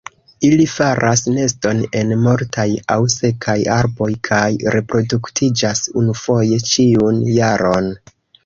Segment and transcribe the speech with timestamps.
[0.47, 2.65] Ili faras neston en mortaj
[2.95, 4.41] aŭ sekaj arboj kaj
[4.77, 7.97] reproduktiĝas unufoje ĉiun jaron.